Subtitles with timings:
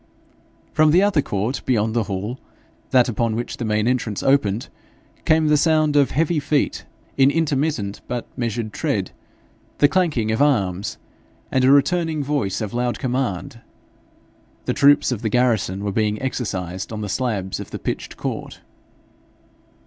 [0.73, 2.39] From the other court beyond the hall,
[2.89, 4.67] that upon which the main entrance opened,
[5.25, 6.85] came the sounds of heavy feet
[7.17, 9.11] in intermittent but measured tread,
[9.77, 10.97] the clanking of arms,
[11.51, 13.61] and a returning voice of loud command:
[14.65, 18.61] the troops of the garrison were being exercised on the slabs of the pitched court.